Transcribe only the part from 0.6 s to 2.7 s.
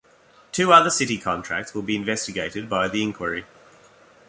other city contracts will be investigated